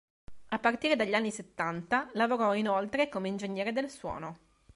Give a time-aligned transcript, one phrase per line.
[0.49, 4.35] A partire dagli anni settanta lavorò inoltre come ingegnere del suono.